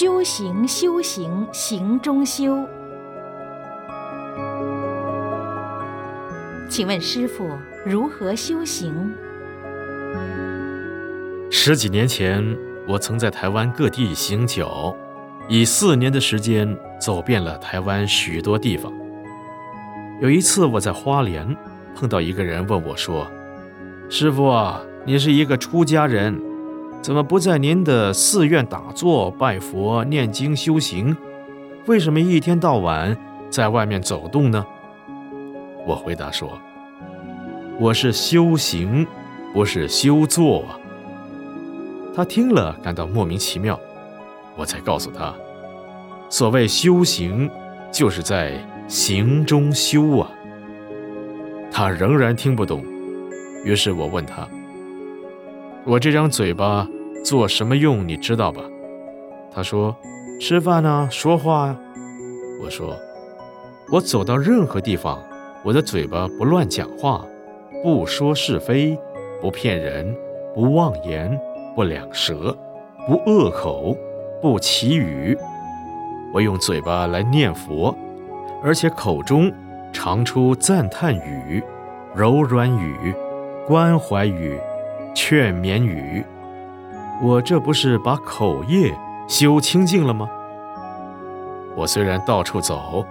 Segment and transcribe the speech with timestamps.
[0.00, 2.64] 修行，修行，行中修。
[6.68, 7.50] 请问师傅
[7.84, 9.12] 如何修行？
[11.50, 12.56] 十几年前，
[12.86, 14.96] 我曾在台湾各地行脚，
[15.48, 18.92] 以四年的时间走遍了台湾许多地方。
[20.22, 21.44] 有一次，我在花莲
[21.96, 23.28] 碰到一个人，问我说
[24.08, 24.54] ：“师傅，
[25.04, 26.40] 你是一个出家人，
[27.00, 31.16] 怎么不在您的寺院打坐、拜佛、念经、修行？
[31.86, 33.16] 为什么一天到晚
[33.48, 34.66] 在外面走动呢？”
[35.86, 36.58] 我回答说
[37.80, 39.06] ：“我是修行，
[39.54, 40.64] 不是修坐。”
[42.14, 43.78] 他听了感到莫名其妙，
[44.56, 45.32] 我才告诉他
[46.28, 47.48] ：“所谓修行，
[47.90, 48.52] 就是在
[48.86, 50.30] 行中修啊。”
[51.70, 52.84] 他仍然听不懂，
[53.64, 54.46] 于是我问他
[55.88, 56.86] ：“我这张嘴巴
[57.24, 58.06] 做什么用？
[58.06, 58.60] 你知道吧？”
[59.50, 59.96] 他说
[60.38, 61.76] ：“吃饭呢，说话呀。”
[62.62, 62.94] 我说
[63.90, 65.18] ：“我走到任何地方。”
[65.64, 67.26] 我的嘴巴不乱讲话，
[67.82, 68.96] 不说是非，
[69.40, 70.14] 不骗人，
[70.54, 71.38] 不妄言，
[71.74, 72.56] 不两舌，
[73.06, 73.96] 不恶口，
[74.40, 75.36] 不绮语。
[76.32, 77.96] 我用嘴巴来念佛，
[78.62, 79.50] 而且口中
[79.92, 81.62] 常出赞叹语、
[82.14, 83.12] 柔软语、
[83.66, 84.60] 关怀语、
[85.14, 86.24] 劝勉语。
[87.22, 88.94] 我这不是把口业
[89.26, 90.28] 修清净了吗？
[91.76, 93.04] 我虽然到处走，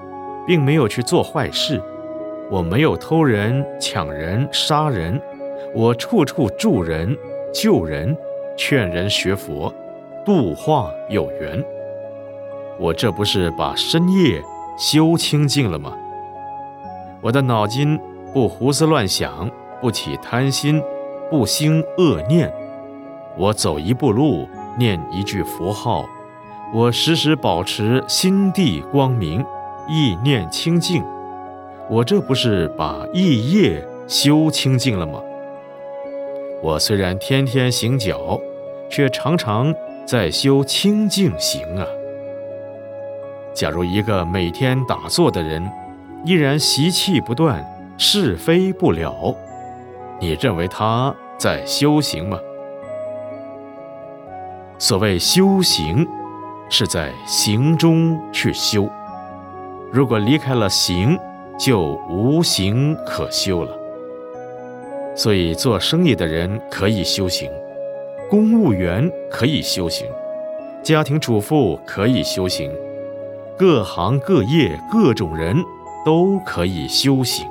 [0.46, 1.82] 并没有去做坏事。
[2.50, 5.22] 我没有偷人、抢人、杀人，
[5.76, 7.18] 我处处助人、
[7.54, 8.16] 救人、
[8.58, 9.74] 劝人学佛、
[10.26, 11.62] 度化有缘。
[12.80, 14.42] 我这不是把深夜
[14.78, 15.94] 修清净了吗？
[17.22, 18.00] 我的脑筋
[18.34, 19.50] 不胡思乱想，
[19.82, 20.82] 不起贪心，
[21.30, 22.52] 不兴恶念。
[23.38, 24.48] 我走一步路，
[24.78, 26.06] 念一句佛号，
[26.74, 29.46] 我时时保持心地光明，
[29.88, 31.04] 意念清净。
[31.90, 35.22] 我这不是把意业修清净了吗？
[36.62, 38.40] 我虽然天天行脚，
[38.90, 39.74] 却常常
[40.06, 41.86] 在修清净行啊。
[43.54, 45.70] 假如一个每天打坐的人，
[46.26, 47.64] 依然习气不断，
[47.98, 49.36] 是非不了，
[50.20, 52.40] 你认为他在修行吗？
[54.80, 56.08] 所谓修行，
[56.70, 58.90] 是在行中去修。
[59.92, 61.18] 如果离开了行，
[61.58, 63.76] 就无形可修了，
[65.16, 67.50] 所以做生意的人可以修行，
[68.30, 70.08] 公务员可以修行，
[70.84, 72.72] 家庭主妇可以修行，
[73.58, 75.56] 各行各业各种人
[76.06, 77.48] 都可以修行。